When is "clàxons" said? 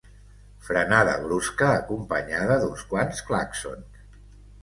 3.27-4.01